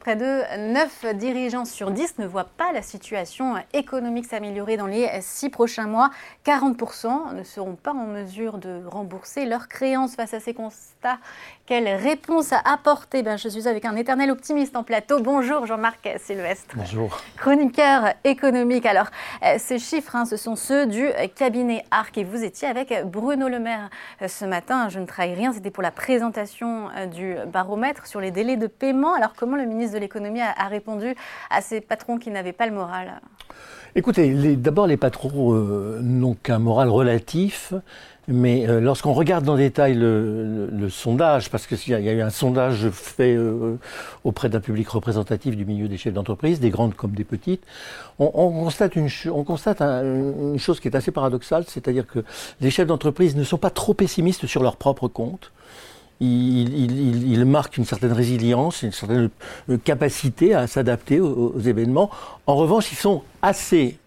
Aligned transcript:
Près 0.00 0.16
de 0.16 0.72
9 0.72 1.14
dirigeants 1.16 1.66
sur 1.66 1.90
10 1.90 2.20
ne 2.20 2.26
voient 2.26 2.48
pas 2.56 2.72
la 2.72 2.80
situation 2.80 3.56
économique 3.74 4.24
s'améliorer 4.24 4.78
dans 4.78 4.86
les 4.86 5.06
6 5.20 5.50
prochains 5.50 5.86
mois. 5.86 6.08
40% 6.46 7.34
ne 7.34 7.42
seront 7.42 7.74
pas 7.74 7.92
en 7.92 8.06
mesure 8.06 8.56
de 8.56 8.82
rembourser 8.86 9.44
leurs 9.44 9.68
créances 9.68 10.16
face 10.16 10.32
à 10.32 10.40
ces 10.40 10.54
constats. 10.54 11.18
Quelle 11.66 11.86
réponse 11.86 12.54
à 12.54 12.62
apporter? 12.64 13.22
Ben, 13.22 13.36
Je 13.36 13.50
suis 13.50 13.68
avec 13.68 13.84
un 13.84 13.94
éternel 13.94 14.30
optimiste 14.30 14.74
en 14.74 14.84
plateau. 14.84 15.20
Bonjour 15.20 15.66
Jean-Marc 15.66 16.08
Sylvestre. 16.18 16.74
Bonjour. 16.76 17.20
Chroniqueur 17.36 18.14
économique. 18.24 18.86
Alors, 18.86 19.08
euh, 19.44 19.56
ces 19.58 19.78
chiffres, 19.78 20.16
hein, 20.16 20.24
ce 20.24 20.38
sont 20.38 20.56
ceux 20.56 20.86
du 20.86 21.10
cabinet 21.36 21.84
ARC 21.90 22.16
et 22.16 22.24
vous 22.24 22.42
étiez 22.42 22.68
avec 22.68 22.94
Bruno 23.04 23.48
Le 23.48 23.58
Maire 23.58 23.90
euh, 24.22 24.28
ce 24.28 24.46
matin. 24.46 24.88
Je 24.88 24.98
ne 24.98 25.04
trahis 25.04 25.34
rien, 25.34 25.52
c'était 25.52 25.70
pour 25.70 25.82
la 25.82 25.90
présentation 25.90 26.88
euh, 26.96 27.04
du 27.04 27.36
baromètre 27.52 28.06
sur 28.06 28.20
les 28.20 28.30
délais 28.30 28.56
de 28.56 28.66
paiement. 28.66 29.14
Alors, 29.14 29.34
comment 29.36 29.56
le 29.56 29.66
ministre 29.66 29.89
de 29.92 29.98
l'économie 29.98 30.40
a, 30.40 30.68
répondu 30.68 31.14
à 31.50 31.60
ces 31.60 31.80
patrons 31.80 32.18
qui 32.18 32.30
n'avaient 32.30 32.52
pas 32.52 32.66
le 32.66 32.72
moral 32.72 33.20
Écoutez, 33.96 34.56
d'abord, 34.56 34.86
les 34.86 34.96
patrons 34.96 35.52
euh, 35.52 35.98
n'ont 36.00 36.34
qu'un 36.34 36.60
moral 36.60 36.88
relatif. 36.88 37.74
Mais 38.28 38.68
euh, 38.68 38.80
lorsqu'on 38.80 39.12
regarde 39.12 39.44
dans 39.44 39.56
détail 39.56 39.94
le, 39.94 40.88
sondage, 40.88 41.50
parce 41.50 41.66
qu'il 41.66 41.78
y, 41.88 41.94
a 42.08 42.12
eu 42.12 42.20
un 42.20 42.30
sondage 42.30 42.88
fait 42.90 43.34
euh, 43.34 43.76
auprès 44.22 44.48
d'un 44.48 44.60
public 44.60 44.88
représentatif 44.88 45.56
du 45.56 45.64
milieu 45.64 45.88
des 45.88 45.96
chefs 45.96 46.14
d'entreprise, 46.14 46.60
des 46.60 46.70
grandes 46.70 46.94
comme 46.94 47.12
des 47.12 47.24
petites, 47.24 47.64
on, 48.20 48.28
constate, 48.28 48.94
une, 48.94 49.08
on 49.32 49.42
constate 49.42 49.80
une 49.80 50.58
chose 50.58 50.78
qui 50.78 50.86
est 50.86 50.94
assez 50.94 51.10
paradoxale, 51.10 51.64
c'est-à-dire 51.66 52.06
que 52.06 52.20
les 52.60 52.70
chefs 52.70 52.86
d'entreprise 52.86 53.34
ne 53.34 53.42
sont 53.42 53.58
pas 53.58 53.70
trop 53.70 53.94
pessimistes 53.94 54.46
sur 54.46 54.62
leur 54.62 54.76
propre 54.76 55.08
compte 55.08 55.50
il, 56.20 57.44
marque 57.46 57.78
une 57.78 57.84
certaine 57.84 58.12
résilience, 58.12 58.82
une 58.82 58.92
certaine 58.92 59.30
euh, 59.70 59.78
capacité 59.78 60.54
à 60.54 60.66
s'adapter 60.66 61.18
aux, 61.20 61.58
événements. 61.58 62.10
En 62.46 62.56
revanche, 62.56 62.92
ils 62.92 62.98
sont 62.98 63.22
assez 63.42 63.98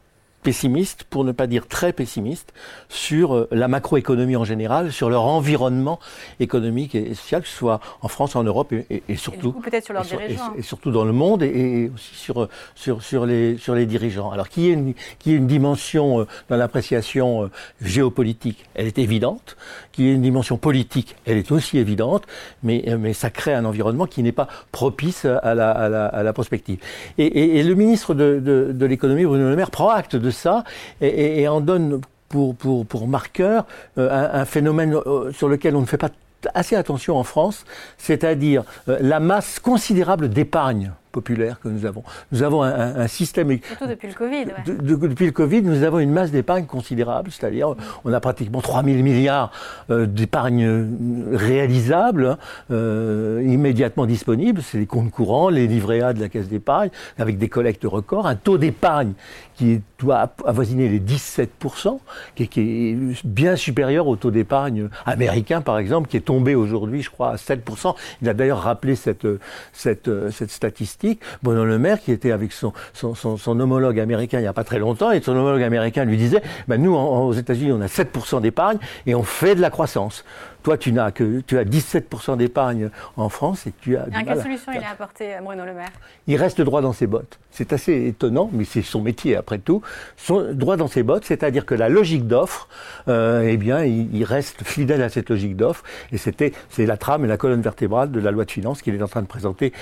pessimistes, 0.44 1.06
pour 1.06 1.24
ne 1.24 1.32
pas 1.32 1.48
dire 1.48 1.68
très 1.68 1.94
pessimistes, 1.94 2.54
sur 2.90 3.34
euh, 3.34 3.48
la 3.52 3.68
macroéconomie 3.68 4.36
en 4.36 4.44
général, 4.44 4.92
sur 4.92 5.10
leur 5.10 5.24
environnement 5.24 6.00
économique 6.40 6.94
et 6.96 7.16
social, 7.16 7.42
que 7.42 7.48
ce 7.48 7.56
soit 7.56 7.80
en 8.02 8.08
France, 8.08 8.36
en 8.36 8.44
Europe 8.44 8.74
et, 8.74 9.02
surtout, 9.16 9.54
peut-être 9.54 9.86
sur 9.86 9.94
leurs 9.94 10.04
dirigeants. 10.04 10.54
Et, 10.58 10.62
surtout 10.62 10.92
dans 10.92 11.06
le 11.06 11.14
monde 11.14 11.42
et, 11.44 11.92
aussi 11.94 12.16
sur, 12.16 12.50
sur, 12.76 13.02
sur, 13.02 13.26
les, 13.26 13.58
sur 13.58 13.74
les 13.74 13.86
dirigeants. 13.86 14.32
Alors 14.32 14.50
qu'il 14.50 14.64
y 14.64 14.70
ait 14.70 14.74
une, 14.74 14.94
une 15.26 15.48
dimension 15.48 16.22
euh, 16.22 16.28
dans 16.50 16.58
l'appréciation 16.58 17.44
euh, 17.44 17.52
géopolitique, 17.82 18.66
elle 18.76 18.88
est 18.88 19.00
évidente. 19.00 19.58
Qu'il 19.92 20.06
y 20.06 20.10
ait 20.10 20.14
une 20.14 20.22
dimension 20.22 20.58
politique, 20.58 21.16
elle 21.26 21.38
est 21.38 21.52
aussi 21.52 21.78
évidente, 21.78 22.24
mais, 22.64 22.84
mais 23.00 23.14
ça 23.14 23.30
crée 23.30 23.54
un 23.54 23.64
environnement 23.64 24.08
qui 24.08 24.24
n'est 24.24 24.32
pas 24.32 24.48
propice 24.72 25.26
à 25.26 25.54
la, 25.54 25.72
à 25.72 25.88
la, 25.88 26.06
à 26.08 26.24
la 26.24 26.34
prospective. 26.34 26.80
Et, 27.18 27.62
le 27.64 27.76
ministre 27.76 28.14
de, 28.14 28.40
de, 28.44 28.72
de 28.74 28.86
l'économie, 28.86 29.24
Bruno 29.24 29.48
Le 29.48 29.56
Maire, 29.56 29.72
prend 29.72 29.90
acte 29.90 30.16
de 30.16 30.32
ça 30.34 30.64
et, 31.02 31.48
en 31.48 31.62
donne 31.62 32.02
pour, 32.30 33.08
marqueur 33.08 33.66
euh, 33.98 34.42
un, 34.42 34.46
phénomène 34.46 34.96
euh, 34.96 35.32
sur 35.32 35.48
lequel 35.48 35.76
on 35.76 35.82
ne 35.82 35.86
fait 35.86 35.98
pas 35.98 36.10
assez 36.54 36.76
attention 36.76 37.18
en 37.18 37.24
France, 37.24 37.66
c'est-à-dire 37.98 38.64
euh, 38.90 38.98
la 39.02 39.20
masse 39.20 39.60
considérable 39.60 40.30
d'épargne 40.30 40.92
populaire 41.14 41.60
que 41.62 41.70
nous 41.70 41.86
avons. 41.86 42.04
Nous 42.34 42.44
avons 42.44 42.64
un, 42.64 42.96
un, 42.98 43.08
système. 43.08 43.58
Surtout 43.62 43.88
depuis 43.88 44.08
le 44.08 44.14
Covid. 44.14 44.46
depuis 44.66 45.26
le 45.28 45.32
Covid, 45.32 45.62
nous 45.62 45.84
avons 45.84 46.00
une 46.00 46.12
masse 46.12 46.32
d'épargne 46.32 46.66
considérable, 46.66 47.32
c'est-à-dire 47.32 47.76
on 48.04 48.12
a 48.12 48.20
pratiquement 48.20 48.60
3 48.60 48.84
000 48.84 48.98
milliards 49.04 49.52
euh, 49.92 50.08
d'épargne 50.08 50.88
réalisable, 51.32 52.26
hein, 52.26 52.38
euh, 52.72 53.42
immédiatement 53.46 54.08
disponibles. 54.08 54.62
C'est 54.64 54.80
les 54.80 54.88
comptes 54.88 55.12
courants, 55.12 55.50
les 55.50 55.68
livrets 55.68 56.02
A 56.02 56.14
de 56.14 56.20
la 56.20 56.30
caisse 56.30 56.50
d'épargne, 56.50 56.90
avec 57.18 57.38
des 57.38 57.48
collectes 57.48 57.86
records, 57.86 58.26
un 58.26 58.36
taux 58.36 58.58
d'épargne 58.58 59.14
qui 59.56 59.82
doit 60.00 60.34
avoisiner 60.46 60.90
les 60.90 61.00
17%, 61.00 62.00
qui 62.34 62.44
est, 62.44 62.48
qui 62.48 62.62
est 62.62 63.26
bien 63.26 63.56
supérieur 63.56 64.08
au 64.08 64.16
taux 64.16 64.32
d'épargne 64.32 64.90
américain, 65.06 65.62
par 65.62 65.78
exemple, 65.78 66.10
qui 66.10 66.18
est 66.18 66.22
tombé 66.22 66.56
aujourd'hui, 66.56 67.04
je 67.04 67.12
crois, 67.12 67.34
à 67.34 67.36
7%. 67.36 67.94
Il 68.24 68.30
a 68.30 68.34
d'ailleurs 68.34 68.62
rappelé 68.62 68.96
cette, 68.96 69.28
cette, 69.74 70.10
cette 70.32 70.50
statistique 70.50 71.03
Bruno 71.42 71.66
Le 71.66 71.80
Maire, 71.80 72.00
qui 72.02 72.12
était 72.12 72.32
avec 72.32 72.52
son, 72.52 72.74
son, 72.94 73.60
homologue 73.60 74.00
américain 74.00 74.40
il 74.40 74.42
n'y 74.42 74.48
a 74.48 74.54
pas 74.54 74.64
très 74.64 74.80
longtemps, 74.80 75.12
et 75.12 75.22
son 75.22 75.34
homologue 75.34 75.64
américain 75.64 76.06
lui 76.06 76.18
disait, 76.18 76.42
ben 76.68 76.82
nous, 76.82 76.96
aux 76.96 77.34
États-Unis, 77.34 77.72
on 77.72 77.82
a 77.82 77.88
7% 77.88 78.42
d'épargne 78.42 78.78
et 79.06 79.16
on 79.16 79.24
fait 79.24 79.56
de 79.56 79.62
la 79.62 79.70
croissance. 79.70 80.24
Toi, 80.64 80.78
tu 80.78 80.94
n'as 80.94 81.12
que 81.12 81.42
tu 81.42 81.58
as 81.58 81.66
17% 81.66 82.38
d'épargne 82.38 82.90
en 83.18 83.28
France 83.28 83.68
et 83.68 83.74
tu 83.82 83.98
as. 83.98 84.06
quelle 84.26 84.42
solution 84.42 84.72
il 84.74 84.84
a 84.84 84.92
apporté 84.92 85.36
Bruno 85.44 85.66
Le 85.66 85.74
Maire 85.74 85.92
Il 86.28 86.38
reste 86.38 86.62
droit 86.62 86.82
dans 86.82 86.94
ses 86.94 87.06
bottes. 87.06 87.40
C'est 87.52 87.74
assez 87.74 88.08
étonnant, 88.08 88.50
mais 88.52 88.64
c'est 88.64 88.82
son 88.82 89.02
métier 89.02 89.36
après 89.36 89.60
tout. 89.60 89.82
Son, 90.18 90.54
droit 90.54 90.78
dans 90.78 90.88
ses 90.88 91.04
bottes, 91.04 91.26
c'est-à-dire 91.26 91.66
que 91.66 91.76
la 91.76 91.90
logique 91.90 92.28
d'offre, 92.28 92.68
euh, 93.10 93.48
eh 93.48 93.58
bien, 93.58 93.84
il, 93.84 94.24
reste 94.24 94.64
fidèle 94.64 95.02
à 95.02 95.10
cette 95.10 95.30
logique 95.30 95.56
d'offre. 95.56 95.84
Et 96.12 96.18
c'était, 96.18 96.54
c'est 96.70 96.86
la 96.86 96.98
trame 96.98 97.26
et 97.26 97.28
la 97.28 97.38
colonne 97.38 97.62
vertébrale 97.62 98.12
de 98.12 98.20
la 98.20 98.32
loi 98.32 98.46
de 98.46 98.52
finances 98.52 98.82
qu'il 98.82 98.96
est 98.96 99.04
en 99.04 99.08
train 99.08 99.22
de 99.22 99.28
présenter 99.28 99.74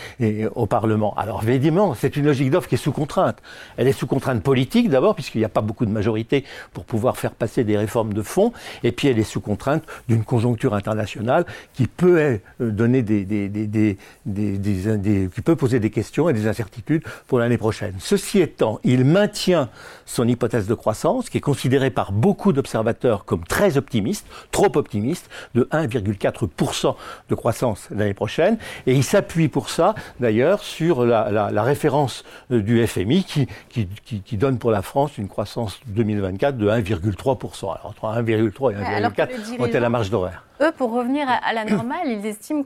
au 0.56 0.66
Parlement. 0.66 1.14
Alors, 1.16 1.44
évidemment, 1.48 1.94
c'est 1.94 2.18
une 2.18 2.26
logique 2.26 2.50
d'offre 2.50 2.68
qui 2.68 2.76
est 2.76 2.80
sous 2.80 2.92
contrainte. 2.92 3.38
Elle 3.78 3.88
est 3.88 3.94
sous 3.94 4.08
contrainte 4.08 4.42
politique 4.42 4.90
d'abord, 4.90 5.14
puisqu'il 5.14 5.38
n'y 5.38 5.46
a 5.46 5.50
pas 5.50 5.62
beaucoup 5.62 5.86
de 5.86 5.92
majorité 5.92 6.44
pour 6.74 6.86
pouvoir 6.86 7.18
faire 7.18 7.32
passer 7.32 7.64
des 7.64 7.78
réformes 7.78 8.14
de 8.14 8.22
fond. 8.24 8.52
Et 8.84 8.92
puis, 8.92 9.08
elle 9.08 9.20
est 9.20 9.24
sous 9.24 9.42
contrainte 9.42 9.84
d'une 10.10 10.24
conjoncture 10.24 10.71
internationale 10.74 11.46
qui 11.74 11.88
peut 11.88 12.20
euh, 12.20 12.38
donner 12.60 13.02
des, 13.02 13.24
des, 13.26 13.98
qui 14.26 15.42
peut 15.42 15.56
poser 15.56 15.80
des 15.80 15.90
questions 15.90 16.30
et 16.30 16.34
des 16.34 16.48
incertitudes 16.48 17.04
pour 17.28 17.40
l'année 17.40 17.58
prochaine. 17.58 17.94
Ceci 18.00 18.40
étant, 18.40 18.80
il 18.84 19.06
maintient 19.06 19.70
son 20.06 20.28
hypothèse 20.28 20.68
de 20.68 20.74
croissance, 20.74 21.30
qui 21.30 21.38
est 21.38 21.42
considérée 21.42 21.90
par 21.90 22.12
beaucoup 22.12 22.54
d'observateurs 22.54 23.26
comme 23.26 23.44
très 23.44 23.78
optimiste, 23.78 24.28
trop 24.52 24.72
optimiste, 24.76 25.30
de 25.56 25.64
1,4% 25.72 26.96
de 27.30 27.36
croissance 27.36 27.88
l'année 27.92 28.14
prochaine, 28.14 28.58
et 28.88 28.94
il 28.94 29.04
s'appuie 29.04 29.48
pour 29.48 29.70
ça, 29.70 29.96
d'ailleurs, 30.20 30.64
sur 30.64 31.06
la, 31.06 31.62
référence 31.62 32.24
euh, 32.52 32.62
du 32.62 32.86
FMI 32.86 33.24
qui, 33.24 33.48
qui, 33.70 33.88
qui, 34.22 34.38
donne 34.38 34.58
pour 34.58 34.72
la 34.72 34.82
France 34.82 35.18
une 35.18 35.28
croissance 35.28 35.80
2024 35.88 36.58
de 36.58 36.70
1,3%. 36.70 37.64
Alors 37.66 37.86
entre 37.86 38.22
1,3 38.22 38.72
et 38.72 38.76
1,4, 38.76 39.30
on 39.60 39.76
à 39.76 39.80
la 39.80 39.90
marge 39.90 40.10
d'horaire. 40.10 40.44
Eux, 40.62 40.72
pour 40.72 40.92
revenir 40.92 41.28
à, 41.28 41.54
la 41.54 41.66
normale, 41.66 42.08
ils 42.08 42.24
estiment 42.28 42.64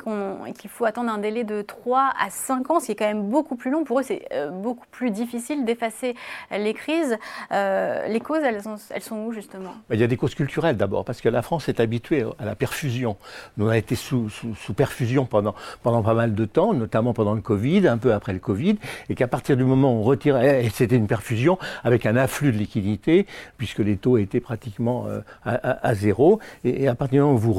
qu'il 0.58 0.70
faut 0.70 0.84
attendre 0.84 1.10
un 1.10 1.18
délai 1.18 1.46
de 1.46 1.62
3 1.62 2.12
à 2.20 2.30
5 2.30 2.70
ans, 2.70 2.80
ce 2.82 2.88
qui 2.88 2.92
est 2.92 2.96
quand 2.96 3.06
même 3.06 3.30
beaucoup 3.30 3.56
plus 3.56 3.72
long. 3.72 3.86
Pour 3.86 4.02
eux, 4.02 4.04
c'est 4.04 4.28
euh, 4.34 4.50
beaucoup 4.50 4.86
plus 4.92 5.12
difficile 5.12 5.64
d'effacer 5.64 6.14
les 6.52 6.74
crises. 6.74 7.18
Euh, 7.54 8.06
les 8.08 8.20
causes, 8.20 8.42
elles, 8.44 8.62
sont 9.02 9.16
où 9.16 9.32
justement? 9.32 9.76
Il 9.92 10.00
y 10.00 10.04
a 10.04 10.08
des 10.08 10.18
causes 10.18 10.36
culturelles 10.36 10.76
d'abord, 10.76 11.06
parce 11.06 11.22
que 11.22 11.30
la 11.30 11.42
France 11.42 11.70
est 11.70 11.80
habituée 11.80 12.26
à 12.38 12.44
la 12.44 12.56
perfusion. 12.56 13.16
Nous, 13.56 13.66
on 13.66 13.70
a 13.70 13.78
été 13.78 13.96
sous, 13.96 14.30
sous, 14.30 14.74
perfusion 14.74 15.26
pendant, 15.26 15.56
pendant 15.82 16.04
pas 16.04 16.14
mal 16.14 16.36
de 16.36 16.46
temps, 16.46 16.74
notamment 16.74 17.14
pendant 17.14 17.34
le 17.34 17.42
Covid, 17.42 17.88
un 17.88 17.98
peu 17.98 18.14
après 18.14 18.34
le 18.34 18.40
Covid, 18.40 18.78
et 19.08 19.16
qu'à 19.16 19.30
partir 19.30 19.56
du 19.56 19.64
moment 19.64 19.94
où 19.94 20.00
on 20.00 20.04
retirait, 20.04 20.66
et 20.66 20.70
c'était 20.70 20.98
une 20.98 21.08
perfusion 21.08 21.58
avec 21.86 22.06
un 22.06 22.18
afflux 22.18 22.52
de 22.52 22.58
liquidités, 22.58 23.26
puisque 23.58 23.80
les 23.80 23.96
taux 23.96 24.18
étaient 24.18 24.42
pratiquement 24.42 25.06
euh, 25.08 25.22
à, 25.46 25.96
zéro, 25.96 26.40
et, 26.66 26.90
à 26.90 26.96
partir 26.96 27.20
du 27.20 27.22
moment 27.22 27.36
où 27.36 27.40
vous 27.40 27.54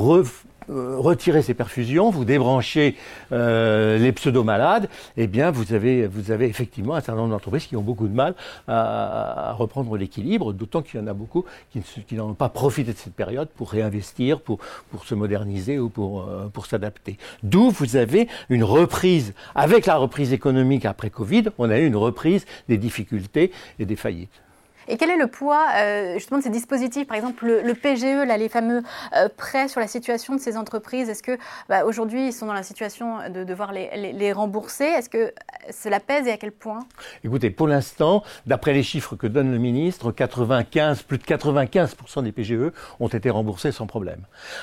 euh, 0.69 0.97
retirer 0.99 1.43
ces 1.43 1.55
perfusions, 1.55 2.11
vous 2.11 2.25
débranchez 2.25 2.97
euh, 3.31 3.99
les 3.99 4.11
pseudo-malades, 4.11 4.89
eh 5.17 5.29
bien 5.29 5.53
vous 5.53 5.73
avez, 5.73 6.09
effectivement 6.41 6.97
un 6.97 7.01
certain 7.01 7.21
nombre 7.21 7.31
d'entreprises 7.31 7.67
qui 7.67 7.77
ont 7.77 7.83
beaucoup 7.83 8.09
de 8.09 8.15
mal 8.15 8.35
à, 8.67 9.53
reprendre 9.57 9.97
l'équilibre, 9.97 10.53
d'autant 10.53 10.83
qu'il 10.83 10.99
y 10.99 11.03
en 11.03 11.07
a 11.07 11.15
beaucoup 11.15 11.45
qui, 11.71 12.15
n'ont 12.17 12.35
pas 12.35 12.49
profité 12.49 12.93
de 12.93 12.99
cette 12.99 13.15
période 13.15 13.49
pour 13.49 13.71
réinvestir, 13.71 14.41
pour, 14.41 14.59
pour 14.91 15.05
se 15.05 15.15
moderniser 15.15 15.79
ou 15.79 15.89
pour, 15.89 16.23
euh, 16.23 16.49
pour 16.53 16.67
s'adapter. 16.67 17.17
D'où 17.45 17.71
vous 17.71 17.95
avez 17.95 18.27
une 18.49 18.65
reprise, 18.65 19.35
avec 19.55 19.87
la 19.87 19.97
reprise 19.97 20.33
économique 20.33 20.85
après 20.85 21.11
Covid, 21.11 21.45
on 21.59 21.71
a 21.71 21.79
eu 21.79 21.87
une 21.87 21.97
reprise 21.97 22.45
des 22.69 22.77
difficultés 22.77 23.53
et 23.79 23.87
des 23.87 23.97
faillites. 23.97 24.43
Et 24.89 24.97
quel 24.97 25.11
est 25.11 25.17
le 25.17 25.27
poids 25.27 25.67
euh, 25.77 26.15
justement 26.15 26.39
de 26.39 26.45
ces 26.45 26.51
dispositifs? 26.51 27.07
Par 27.07 27.17
exemple, 27.17 27.47
le, 27.47 27.75
PGE, 27.75 28.27
là, 28.27 28.37
les 28.37 28.49
fameux 28.49 28.83
euh, 29.15 29.29
prêts 29.37 29.69
sur 29.69 29.81
la 29.81 29.87
situation 29.87 30.35
de 30.35 30.41
ces 30.41 30.57
entreprises, 30.57 31.09
est-ce 31.09 31.23
que 31.23 31.39
bah, 31.69 31.85
aujourd'hui 31.85 32.29
ils 32.29 32.33
sont 32.33 32.47
dans 32.47 32.53
la 32.53 32.63
situation 32.63 33.29
de 33.29 33.45
devoir 33.45 33.73
les, 33.73 34.33
rembourser? 34.33 34.85
Est-ce 34.85 35.09
que 35.09 35.33
cela 35.71 36.01
pèse 36.01 36.27
et 36.27 36.33
à 36.33 36.37
quel 36.37 36.53
point? 36.53 36.81
Écoutez, 37.25 37.51
pour 37.51 37.69
l'instant, 37.69 38.23
d'après 38.47 38.73
les 38.73 38.83
chiffres 38.83 39.17
que 39.17 39.27
donne 39.27 39.51
le 39.51 39.59
ministre, 39.59 40.13
95, 40.13 41.03
plus 41.03 41.19
de 41.19 41.25
95% 41.25 42.23
des 42.23 42.33
PGE 42.33 42.73
ont 43.01 43.09
été 43.09 43.31
remboursés 43.31 43.73
sans 43.73 43.87
problème. 43.87 44.21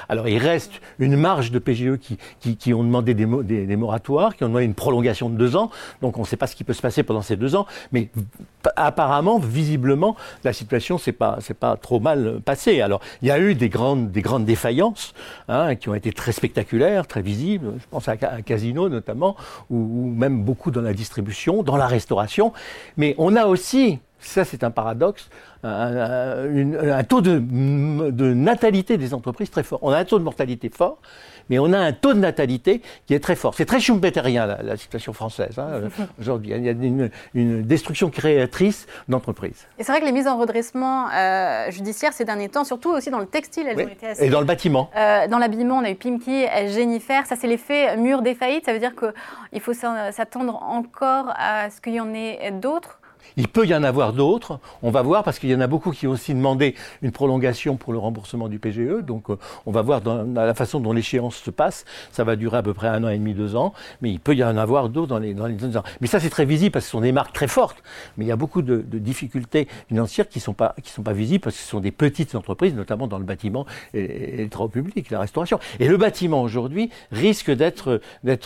Alors 0.10 0.28
il 0.28 0.38
reste 0.38 0.74
une 1.00 1.18
marge 1.18 1.52
de 1.52 1.60
PGE 1.60 1.98
qui, 1.98 2.18
qui, 2.58 2.74
ont 2.74 2.84
demandé 2.84 3.14
des, 3.14 3.26
des, 3.66 3.76
moratoires, 3.76 4.36
qui 4.36 4.44
ont 4.44 4.48
demandé 4.48 4.66
une 4.66 4.76
prolongation 4.76 5.30
de 5.30 5.36
deux 5.36 5.56
ans. 5.56 5.70
Donc 6.02 6.18
on 6.18 6.22
ne 6.22 6.26
sait 6.28 6.38
pas 6.38 6.48
ce 6.48 6.56
qui 6.56 6.64
peut 6.64 6.74
se 6.74 6.82
passer 6.82 7.04
pendant 7.04 7.22
ces 7.22 7.36
deux 7.36 7.56
ans, 7.56 7.66
mais 7.92 8.10
apparemment, 8.76 9.40
visiblement, 9.40 10.13
la 10.44 10.54
situation 10.54 10.98
c'est 10.98 11.12
pas 11.12 11.40
pas 11.60 11.78
trop 11.78 12.00
mal 12.00 12.42
passée. 12.44 12.82
Alors 12.82 13.02
il 13.22 13.28
y 13.28 13.32
a 13.32 13.40
eu 13.40 13.56
des 13.56 13.70
grandes 13.70 14.12
des 14.12 14.22
grandes 14.22 14.46
défaillances 14.46 15.14
hein, 15.48 15.76
qui 15.76 15.90
ont 15.90 15.96
été 15.96 16.12
très 16.12 16.32
spectaculaires, 16.32 17.08
très 17.08 17.22
visibles. 17.22 17.74
Je 17.80 17.86
pense 17.90 18.08
à, 18.08 18.14
un 18.14 18.42
Casino 18.42 18.90
notamment, 18.90 19.36
ou, 19.70 20.08
même 20.08 20.44
beaucoup 20.44 20.72
dans 20.72 20.82
la 20.82 20.94
distribution, 20.94 21.64
dans 21.64 21.78
la 21.78 21.88
restauration. 21.88 22.54
Mais 22.98 23.16
on 23.18 23.36
a 23.36 23.46
aussi 23.46 24.00
ça 24.26 24.46
c'est 24.46 24.64
un 24.64 24.72
paradoxe, 24.72 25.30
un, 25.64 27.04
taux 27.04 27.22
de, 27.22 27.40
de, 27.40 28.34
natalité 28.34 28.98
des 28.98 29.14
entreprises 29.14 29.50
très 29.50 29.64
fort. 29.64 29.80
On 29.82 29.92
a 29.92 29.98
un 29.98 30.06
taux 30.06 30.20
de 30.20 30.24
mortalité 30.24 30.70
fort, 30.70 30.98
mais 31.50 31.60
on 31.60 31.72
a 31.72 31.78
un 31.78 31.94
taux 31.94 32.14
de 32.14 32.20
natalité 32.20 32.82
qui 33.06 33.14
est 33.14 33.20
très 33.20 33.36
fort. 33.36 33.54
C'est 33.56 33.66
très 33.66 33.80
schumpeterien 33.80 34.46
la, 34.46 34.62
la 34.62 34.78
situation 34.78 35.14
française 35.14 35.58
hein, 35.58 35.90
aujourd'hui. 36.20 36.52
Il 36.56 36.64
y 36.64 36.70
a 36.70 36.72
une, 36.72 37.10
une 37.34 37.62
destruction 37.62 38.10
créatrice 38.10 38.88
d'entreprises. 39.08 39.68
Et 39.80 39.84
c'est 39.84 39.92
vrai 39.92 40.02
que 40.02 40.06
les 40.06 40.12
mises 40.12 40.28
en 40.28 40.38
redressement 40.38 41.10
euh, 41.10 41.72
judiciaire 41.72 42.14
ces 42.14 42.26
derniers 42.26 42.50
temps, 42.50 42.64
surtout 42.66 42.92
aussi 42.92 43.10
dans 43.10 43.20
le 43.20 43.26
textile, 43.26 43.68
elles 43.68 43.86
ont 43.86 43.90
été 43.90 44.08
assez... 44.08 44.26
Et 44.26 44.30
dans 44.30 44.40
le 44.40 44.46
bâtiment. 44.46 44.90
Euh, 44.96 45.28
dans 45.28 45.38
l'habillement, 45.38 45.78
on 45.78 45.84
a 45.84 45.92
eu 45.92 45.96
Pimki, 45.96 46.46
Jennifer. 46.68 47.26
Ça, 47.26 47.36
c'est 47.36 47.48
l'effet 47.48 47.96
mur 47.98 48.22
des 48.22 48.36
faillites. 48.36 48.66
Ça 48.66 48.74
veut 48.74 48.80
dire 48.80 48.94
qu'il 48.96 49.62
faut 49.62 49.74
s'attendre 49.74 50.62
encore 50.62 51.34
à 51.38 51.70
ce 51.70 51.80
qu'il 51.80 51.94
y 51.94 52.00
en 52.02 52.14
ait 52.14 52.52
d'autres 52.52 53.00
il 53.38 53.48
peut 53.48 53.66
y 53.66 53.76
en 53.76 53.84
avoir 53.84 54.14
d'autres, 54.14 54.60
on 54.82 54.92
va 54.92 55.02
voir, 55.02 55.24
parce 55.24 55.40
qu'il 55.40 55.50
y 55.50 55.56
en 55.56 55.62
a 55.62 55.68
beaucoup 55.68 55.92
qui 55.92 56.08
ont 56.08 56.12
aussi 56.12 56.34
demandé 56.34 56.76
une 57.02 57.12
prolongation 57.12 57.78
pour 57.78 57.94
le 57.94 58.00
remboursement 58.00 58.48
du 58.48 58.60
PGE. 58.60 59.04
Donc 59.04 59.30
euh, 59.30 59.38
on 59.66 59.72
va 59.72 59.82
voir 59.82 60.02
dans 60.02 60.24
la 60.24 60.54
façon 60.54 60.80
dont 60.80 60.94
l'échéance 60.94 61.36
se 61.36 61.52
passe. 61.52 61.86
Ça 62.12 62.24
va 62.24 62.36
durer 62.36 62.58
à 62.58 62.64
peu 62.64 62.74
près 62.74 62.88
un 62.88 63.04
an 63.04 63.10
et 63.10 63.18
demi, 63.18 63.34
deux 63.34 63.56
ans, 63.56 63.74
mais 64.02 64.12
il 64.12 64.20
peut 64.20 64.36
y 64.36 64.44
en 64.44 64.58
avoir 64.58 64.90
d'autres 64.90 65.08
dans 65.08 65.20
les, 65.20 65.34
dans 65.34 65.48
les 65.48 65.78
ans. 65.78 65.84
Mais 66.02 66.08
ça 66.08 66.20
c'est 66.20 66.30
très 66.30 66.46
visible 66.46 66.72
parce 66.72 66.86
que 66.86 66.88
ce 66.88 66.92
sont 66.92 67.02
des 67.02 67.12
marques 67.12 67.34
très 67.34 67.48
fortes. 67.48 67.84
Mais 68.18 68.26
il 68.26 68.28
y 68.28 68.32
a 68.32 68.36
beaucoup 68.36 68.62
de, 68.62 68.84
difficultés 68.94 69.68
financières 69.88 70.30
qui 70.30 70.40
ne 70.40 70.44
sont, 70.44 70.54
pas, 70.54 70.76
sont 70.86 71.04
pas 71.04 71.14
visibles 71.14 71.44
parce 71.44 71.56
que 71.56 71.62
ce 71.62 71.68
sont 71.68 71.80
des 71.80 71.92
petites 71.92 72.36
entreprises, 72.36 72.74
notamment 72.74 73.08
dans 73.08 73.18
le 73.18 73.26
bâtiment 73.26 73.66
et, 73.94 74.42
et 74.42 74.44
le 74.44 74.68
public, 74.68 75.10
la 75.10 75.20
restauration. 75.20 75.60
Et 75.80 75.88
le 75.88 75.98
bâtiment 75.98 76.42
aujourd'hui 76.42 76.90
risque 77.12 77.52
d'être 77.52 78.00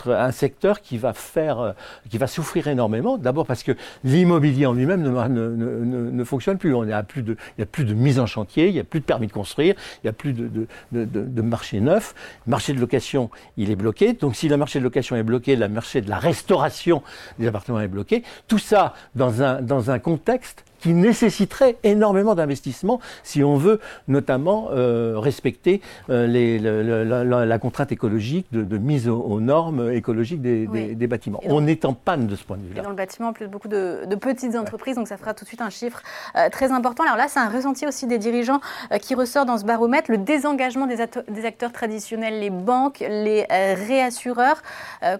un 0.06 0.32
secteur 0.32 0.80
qui 0.80 0.98
va 0.98 1.12
faire, 1.12 1.60
euh, 1.60 1.72
qui 2.10 2.18
va 2.18 2.26
souffrir 2.26 2.68
énormément. 2.68 3.18
D'abord 3.18 3.46
parce 3.46 3.62
que 3.62 3.72
l'immobilier 4.04 4.66
en 4.68 4.72
lui-même 4.72 5.02
ne, 5.02 5.10
ne, 5.10 6.10
ne, 6.10 6.24
fonctionne 6.24 6.58
plus. 6.58 6.72
Il 6.72 6.86
n'y 6.86 6.92
a 6.92 7.02
plus 7.02 7.84
de 7.84 7.94
mise 7.94 8.20
en 8.20 8.26
chantier, 8.26 8.68
il 8.68 8.74
n'y 8.74 8.80
a 8.80 8.84
plus 8.84 9.00
de 9.00 9.04
permis 9.04 9.26
de 9.26 9.32
construire, 9.32 9.74
il 9.96 10.06
n'y 10.06 10.10
a 10.10 10.12
plus 10.12 10.32
de, 10.32 11.42
marché 11.42 11.80
neuf. 11.80 12.14
Le 12.46 12.50
marché 12.50 12.72
de 12.72 12.80
location, 12.80 13.30
il 13.56 13.70
est 13.70 13.76
bloqué. 13.76 14.12
Donc 14.12 14.36
si 14.36 14.48
le 14.48 14.56
marché 14.56 14.78
de 14.78 14.84
location 14.84 15.16
est 15.16 15.22
bloqué, 15.22 15.56
le 15.56 15.68
marché 15.68 16.00
de 16.00 16.08
la 16.08 16.18
restauration 16.18 17.02
des 17.38 17.46
appartements 17.46 17.80
est 17.80 17.88
bloqué. 17.88 18.22
Tout 18.46 18.58
ça 18.58 18.94
dans 19.14 19.90
un 19.90 19.98
contexte 19.98 20.64
qui 20.78 20.94
nécessiterait 20.94 21.76
énormément 21.82 22.34
d'investissements 22.34 23.00
si 23.22 23.42
on 23.42 23.56
veut 23.56 23.80
notamment 24.06 24.68
euh, 24.70 25.14
respecter 25.18 25.80
euh, 26.10 26.26
les, 26.26 26.58
la, 26.58 27.58
contrainte 27.58 27.92
écologique 27.92 28.46
de, 28.52 28.78
mise 28.78 29.08
aux, 29.08 29.40
normes 29.40 29.92
écologiques 29.92 30.40
des, 30.40 30.66
des, 30.66 31.06
bâtiments. 31.06 31.40
on 31.44 31.66
est 31.66 31.84
en 31.84 31.94
panne 31.94 32.26
de 32.26 32.36
ce 32.36 32.44
point 32.44 32.56
de 32.56 32.62
vue-là. 32.62 32.82
Dans 32.82 32.90
le 32.90 32.96
bâtiment, 32.96 33.32
plus 33.32 33.48
beaucoup 33.48 33.68
de, 33.68 34.06
petites 34.20 34.56
entreprises, 34.56 34.96
donc 34.96 35.08
ça 35.08 35.16
fera 35.16 35.34
tout 35.34 35.44
de 35.44 35.48
suite 35.48 35.60
un 35.60 35.70
chiffre 35.70 36.02
euh, 36.36 36.48
très 36.50 36.72
important. 36.72 37.04
Alors 37.04 37.16
là, 37.16 37.26
c'est 37.28 37.40
un 37.40 37.48
ressenti 37.48 37.86
aussi 37.86 38.06
des 38.06 38.18
dirigeants 38.18 38.60
qui 39.00 39.14
ressort 39.14 39.46
dans 39.46 39.58
ce 39.58 39.64
baromètre, 39.64 40.10
le 40.10 40.18
désengagement 40.18 40.86
des, 40.86 40.96
des 41.28 41.44
acteurs 41.44 41.72
traditionnels, 41.72 42.40
les 42.40 42.50
banques, 42.50 42.98
les 43.00 43.44
réassureurs. 43.48 44.62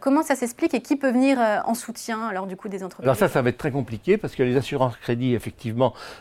comment 0.00 0.22
ça 0.22 0.34
s'explique 0.34 0.75
et 0.75 0.81
qui 0.81 0.96
peut 0.96 1.10
venir 1.10 1.38
en 1.64 1.75
soutien 1.75 2.26
alors 2.28 2.46
du 2.46 2.56
coup 2.56 2.69
des 2.69 2.82
entreprises? 2.82 3.06
Alors 3.06 3.16
ça, 3.16 3.28
ça 3.28 3.43
va 3.43 3.50
être 3.50 3.58
très 3.58 3.70
compliqué 3.70 4.16
parce 4.16 4.34
que 4.34 4.43
les 4.43 4.56
assurances 4.56 4.96
crédits, 4.96 5.34
effectivement, 5.34 5.47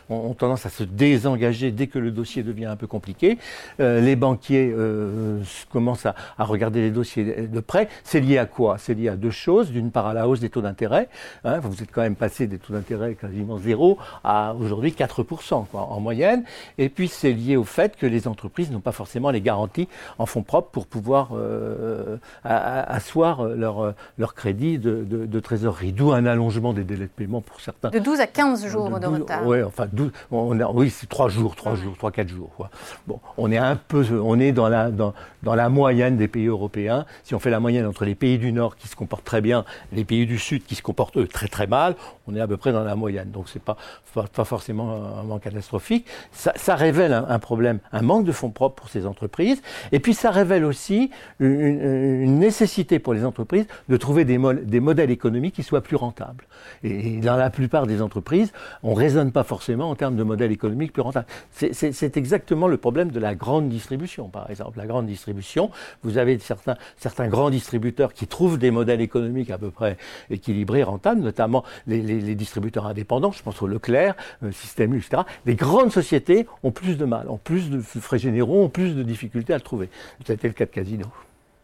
ont, 0.08 0.34
tendance 0.34 0.66
à 0.66 0.68
se 0.68 0.82
désengager 0.84 1.70
dès 1.70 1.86
que 1.86 1.98
le 1.98 2.10
dossier 2.10 2.42
devient 2.42 2.66
un 2.66 2.76
peu 2.76 2.86
compliqué. 2.86 3.38
Euh, 3.80 4.00
les 4.00 4.16
banquiers 4.16 4.72
euh, 4.76 5.40
commencent 5.70 6.06
à, 6.06 6.14
regarder 6.38 6.80
les 6.80 6.90
dossiers 6.90 7.48
de 7.48 7.60
près. 7.60 7.88
C'est 8.04 8.20
lié 8.20 8.38
à 8.38 8.46
quoi? 8.46 8.78
C'est 8.78 8.94
lié 8.94 9.08
à 9.08 9.16
deux 9.16 9.30
choses. 9.30 9.70
D'une 9.70 9.90
part, 9.90 10.06
à 10.06 10.14
la 10.14 10.28
hausse 10.28 10.40
des 10.40 10.50
taux 10.50 10.62
d'intérêt. 10.62 11.08
Hein, 11.44 11.60
vous 11.60 11.82
êtes 11.82 11.90
quand 11.92 12.02
même 12.02 12.16
passé 12.16 12.46
des 12.46 12.58
taux 12.58 12.72
d'intérêt 12.72 13.14
quasiment 13.14 13.58
zéro 13.58 13.98
à 14.24 14.54
aujourd'hui 14.54 14.90
4% 14.90 15.66
en 15.72 16.00
moyenne. 16.00 16.44
Et 16.78 16.88
puis, 16.88 17.08
c'est 17.08 17.32
lié 17.32 17.56
au 17.56 17.64
fait 17.64 17.96
que 17.96 18.06
les 18.06 18.28
entreprises 18.28 18.70
n'ont 18.70 18.80
pas 18.80 18.92
forcément 18.92 19.30
les 19.30 19.40
garanties 19.40 19.88
en 20.18 20.26
fonds 20.26 20.42
propres 20.42 20.70
pour 20.70 20.86
pouvoir 20.86 21.30
euh, 21.34 22.16
asseoir 22.44 23.44
leur, 23.44 23.94
leur 24.16 24.34
crédit 24.34 24.78
de, 24.78 25.04
de 25.04 25.40
trésorerie. 25.40 25.92
D'où 25.92 26.12
un 26.12 26.26
allongement 26.26 26.72
des 26.72 26.84
délais 26.84 27.04
de 27.04 27.10
paiement 27.10 27.40
pour 27.40 27.60
certains. 27.60 27.90
De 27.90 27.98
12 27.98 28.20
à 28.20 28.26
15 28.26 28.66
jours 28.66 29.00
de, 29.00 29.17
oui, 29.44 29.62
enfin, 29.62 29.86
on 30.30 30.58
oui, 30.74 30.90
c'est 30.90 31.08
trois 31.08 31.28
jours, 31.28 31.56
trois 31.56 31.74
jours, 31.74 31.96
trois, 31.96 32.10
quatre 32.10 32.28
jours. 32.28 32.50
Quoi. 32.56 32.70
Bon, 33.06 33.20
on 33.36 33.50
est 33.50 33.58
un 33.58 33.76
peu, 33.76 34.04
on 34.22 34.38
est 34.38 34.52
dans 34.52 34.68
la, 34.68 34.90
dans, 34.90 35.14
dans, 35.42 35.54
la 35.54 35.68
moyenne 35.68 36.16
des 36.16 36.28
pays 36.28 36.46
européens. 36.46 37.06
Si 37.24 37.34
on 37.34 37.38
fait 37.38 37.50
la 37.50 37.60
moyenne 37.60 37.86
entre 37.86 38.04
les 38.04 38.14
pays 38.14 38.38
du 38.38 38.52
Nord 38.52 38.76
qui 38.76 38.88
se 38.88 38.96
comportent 38.96 39.24
très 39.24 39.40
bien, 39.40 39.64
et 39.92 39.96
les 39.96 40.04
pays 40.04 40.26
du 40.26 40.38
Sud 40.38 40.64
qui 40.64 40.74
se 40.74 40.82
comportent 40.82 41.16
eux 41.16 41.26
très 41.26 41.48
très 41.48 41.66
mal, 41.66 41.94
on 42.26 42.34
est 42.34 42.40
à 42.40 42.46
peu 42.46 42.56
près 42.56 42.72
dans 42.72 42.84
la 42.84 42.96
moyenne. 42.96 43.30
Donc 43.30 43.48
c'est 43.48 43.62
pas, 43.62 43.76
pas, 44.14 44.44
forcément 44.44 45.18
un 45.18 45.22
manque 45.22 45.42
catastrophique. 45.42 46.06
Ça, 46.32 46.52
ça 46.56 46.74
révèle 46.74 47.12
un, 47.12 47.38
problème, 47.38 47.78
un 47.92 48.02
manque 48.02 48.24
de 48.24 48.32
fonds 48.32 48.50
propres 48.50 48.82
pour 48.82 48.90
ces 48.90 49.06
entreprises. 49.06 49.62
Et 49.92 50.00
puis 50.00 50.14
ça 50.14 50.30
révèle 50.30 50.64
aussi 50.64 51.10
une, 51.40 52.22
une 52.22 52.38
nécessité 52.38 52.98
pour 52.98 53.14
les 53.14 53.24
entreprises 53.24 53.66
de 53.88 53.96
trouver 53.96 54.24
des, 54.24 54.38
des 54.64 54.80
modèles 54.80 55.10
économiques 55.10 55.54
qui 55.54 55.62
soient 55.62 55.82
plus 55.82 55.96
rentables. 55.96 56.44
Et, 56.82 57.18
dans 57.18 57.36
la 57.36 57.50
plupart 57.50 57.86
des 57.86 58.02
entreprises, 58.02 58.52
on 58.82 58.94
raisonne 59.08 59.32
pas 59.32 59.42
forcément 59.44 59.88
en 59.88 59.94
termes 59.94 60.16
de 60.16 60.22
modèle 60.22 60.52
économique 60.52 60.92
plus 60.92 61.00
rentable. 61.00 61.26
C'est 61.50 62.16
exactement 62.16 62.68
le 62.68 62.76
problème 62.76 63.10
de 63.10 63.18
la 63.18 63.34
grande 63.34 63.70
distribution, 63.70 64.28
par 64.28 64.50
exemple. 64.50 64.76
La 64.76 64.86
grande 64.86 65.06
distribution, 65.06 65.70
vous 66.02 66.18
avez 66.18 66.38
certains, 66.38 66.76
certains 66.98 67.28
grands 67.28 67.48
distributeurs 67.48 68.12
qui 68.12 68.26
trouvent 68.26 68.58
des 68.58 68.70
modèles 68.70 69.00
économiques 69.00 69.50
à 69.50 69.56
peu 69.56 69.70
près 69.70 69.96
équilibrés, 70.28 70.82
rentables, 70.82 71.22
notamment 71.22 71.64
les, 71.86 72.34
distributeurs 72.34 72.86
indépendants, 72.86 73.32
je 73.32 73.42
pense 73.42 73.62
au 73.62 73.66
Leclerc, 73.66 74.14
euh, 74.42 74.52
Système 74.52 74.94
U. 74.94 75.02
Les 75.46 75.54
grandes 75.54 75.90
sociétés 75.90 76.46
ont 76.62 76.70
plus 76.70 76.98
de 76.98 77.06
mal, 77.06 77.30
ont 77.30 77.38
plus 77.38 77.70
de 77.70 77.80
frais 77.80 78.18
généraux, 78.18 78.62
ont 78.64 78.68
plus 78.68 78.94
de 78.94 79.02
difficultés 79.02 79.54
à 79.54 79.56
le 79.56 79.62
trouver. 79.62 79.88
C'était 80.26 80.48
le 80.48 80.54
cas 80.54 80.66
de 80.66 80.70
Casino. 80.70 81.06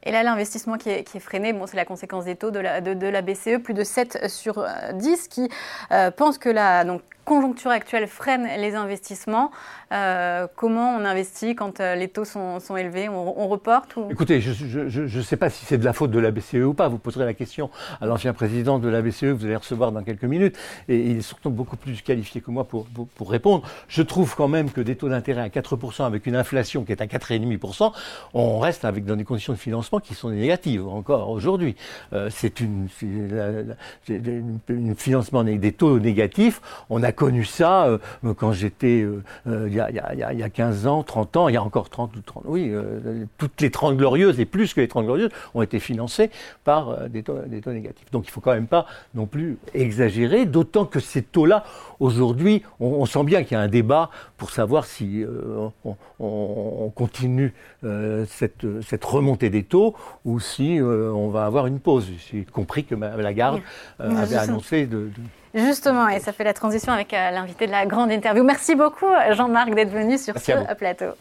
Et 0.04 0.12
là, 0.12 0.22
l'investissement 0.22 0.76
qui, 0.76 0.90
est, 0.90 1.18
freiné, 1.18 1.52
bon, 1.52 1.66
c'est 1.66 1.76
la 1.76 1.86
conséquence 1.86 2.26
des 2.26 2.36
taux 2.36 2.50
de 2.50 2.60
la, 2.60 3.22
BCE, 3.22 3.62
plus 3.62 3.74
de 3.74 3.84
7 3.84 4.28
sur 4.28 4.64
10, 4.92 5.28
qui 5.28 5.48
euh, 5.92 6.10
pense 6.10 6.36
que 6.36 6.50
la 6.50 6.84
donc, 6.84 7.00
conjoncture 7.24 7.70
actuelle 7.70 8.06
freine 8.06 8.48
les 8.58 8.74
investissements. 8.74 9.50
Euh, 9.92 10.46
comment 10.56 10.96
on 10.96 11.04
investit 11.04 11.54
quand 11.54 11.80
euh, 11.80 11.94
les 11.94 12.08
taux 12.08 12.24
sont, 12.24 12.58
élevés? 12.76 13.08
On, 13.08 13.48
reporte 13.48 13.96
ou... 13.96 14.08
Écoutez, 14.10 14.40
je 14.40 15.16
ne 15.18 15.22
sais 15.22 15.36
pas 15.36 15.50
si 15.50 15.64
c'est 15.64 15.78
de 15.78 15.84
la 15.84 15.92
faute 15.92 16.10
de 16.10 16.18
la 16.18 16.30
BCE 16.30 16.64
ou 16.64 16.74
pas. 16.74 16.88
Vous 16.88 16.98
poserez 16.98 17.24
la 17.24 17.34
question 17.34 17.70
à 18.00 18.06
l'ancien 18.06 18.32
président 18.32 18.78
de 18.78 18.88
la 18.88 19.02
BCE 19.02 19.20
que 19.20 19.32
vous 19.32 19.44
allez 19.44 19.56
recevoir 19.56 19.92
dans 19.92 20.02
quelques 20.02 20.24
minutes. 20.24 20.56
Et 20.88 20.98
il 20.98 21.18
est 21.18 21.22
surtout 21.22 21.50
beaucoup 21.50 21.76
plus 21.76 22.02
qualifié 22.02 22.40
que 22.40 22.50
moi 22.50 22.64
pour, 22.64 22.86
pour, 22.86 23.30
répondre. 23.30 23.66
Je 23.88 24.02
trouve 24.02 24.34
quand 24.34 24.48
même 24.48 24.70
que 24.70 24.80
des 24.80 24.96
taux 24.96 25.08
d'intérêt 25.08 25.42
à 25.42 25.48
4% 25.48 26.04
avec 26.04 26.26
une 26.26 26.36
inflation 26.36 26.84
qui 26.84 26.92
est 26.92 27.00
à 27.00 27.06
4,5%, 27.06 27.92
on 28.34 28.58
reste 28.58 28.84
avec 28.84 29.04
dans 29.04 29.16
des 29.16 29.24
conditions 29.24 29.52
de 29.52 29.58
financement 29.58 30.00
qui 30.00 30.14
sont 30.14 30.30
négatives 30.30 30.86
encore 30.86 31.30
aujourd'hui. 31.30 31.76
Euh, 32.12 32.28
c'est 32.30 32.60
une, 32.60 32.88
un 34.10 34.94
financement 34.96 35.40
avec 35.40 35.60
des 35.60 35.72
taux 35.72 35.98
négatifs. 35.98 36.60
On 36.90 37.02
a 37.02 37.12
connu 37.14 37.44
ça 37.44 37.86
euh, 37.86 37.98
quand 38.34 38.52
j'étais 38.52 39.02
euh, 39.02 39.22
euh, 39.46 39.68
il, 39.68 39.74
y 39.74 40.42
a 40.42 40.50
15 40.50 40.86
ans, 40.86 41.02
30 41.02 41.36
ans, 41.36 41.48
il 41.48 41.54
y 41.54 41.56
a 41.56 41.62
encore 41.62 41.88
30 41.88 42.16
ou 42.16 42.20
30. 42.20 42.44
Oui, 42.46 42.72
toutes 43.38 43.60
les 43.60 43.70
30 43.70 43.96
glorieuses 43.96 44.40
et 44.40 44.44
plus 44.44 44.74
que 44.74 44.80
les 44.80 44.88
30 44.88 45.06
glorieuses 45.06 45.30
ont 45.54 45.62
été 45.62 45.78
financées 45.78 46.30
par 46.64 47.08
des 47.08 47.22
taux, 47.22 47.38
des, 47.46 47.60
taux, 47.60 47.72
négatifs. 47.72 48.10
Donc 48.10 48.24
il 48.24 48.28
ne 48.28 48.32
faut 48.32 48.40
quand 48.40 48.52
même 48.52 48.66
pas 48.66 48.86
non 49.14 49.26
plus 49.26 49.58
exagérer, 49.74 50.46
d'autant 50.46 50.84
que 50.84 51.00
ces 51.00 51.22
taux-là, 51.22 51.64
aujourd'hui, 52.00 52.62
on, 52.80 53.06
sent 53.06 53.24
bien 53.24 53.44
qu'il 53.44 53.56
y 53.56 53.60
a 53.60 53.62
un 53.62 53.68
débat 53.68 54.10
pour 54.36 54.50
savoir 54.50 54.84
si 54.84 55.24
on, 56.20 56.90
continue 56.94 57.54
cette, 58.26 58.66
cette, 58.82 59.04
remontée 59.04 59.50
des 59.50 59.62
taux 59.62 59.94
ou 60.24 60.40
si 60.40 60.78
on 60.82 61.28
va 61.28 61.46
avoir 61.46 61.66
une 61.66 61.80
pause. 61.80 62.08
J'ai 62.30 62.44
compris 62.44 62.84
que 62.84 62.94
Mme 62.94 63.20
Lagarde 63.20 63.60
avait 63.98 64.36
annoncé 64.36 64.86
de 64.86 65.10
Justement, 65.54 66.08
et 66.08 66.18
ça 66.20 66.32
fait 66.32 66.44
la 66.44 66.52
transition 66.52 66.92
avec 66.92 67.14
euh, 67.14 67.30
l'invité 67.30 67.66
de 67.66 67.72
la 67.72 67.86
grande 67.86 68.10
interview. 68.10 68.42
Merci 68.42 68.74
beaucoup, 68.74 69.06
Jean-Marc, 69.30 69.74
d'être 69.74 69.92
venu 69.92 70.18
sur 70.18 70.36
ce 70.38 70.74
plateau. 70.74 71.12